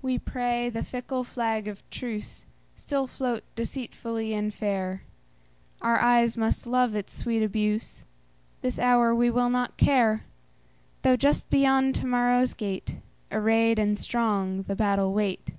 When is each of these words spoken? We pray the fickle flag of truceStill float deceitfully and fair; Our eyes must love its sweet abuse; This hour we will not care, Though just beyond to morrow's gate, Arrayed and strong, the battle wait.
We 0.00 0.18
pray 0.18 0.70
the 0.70 0.82
fickle 0.82 1.22
flag 1.22 1.68
of 1.68 1.82
truceStill 1.90 3.06
float 3.06 3.44
deceitfully 3.54 4.32
and 4.32 4.54
fair; 4.54 5.02
Our 5.82 6.00
eyes 6.00 6.38
must 6.38 6.66
love 6.66 6.94
its 6.94 7.12
sweet 7.14 7.42
abuse; 7.42 8.06
This 8.62 8.78
hour 8.78 9.14
we 9.14 9.28
will 9.28 9.50
not 9.50 9.76
care, 9.76 10.24
Though 11.02 11.16
just 11.16 11.50
beyond 11.50 11.94
to 11.96 12.06
morrow's 12.06 12.54
gate, 12.54 12.96
Arrayed 13.30 13.78
and 13.78 13.98
strong, 13.98 14.62
the 14.62 14.74
battle 14.74 15.12
wait. 15.12 15.50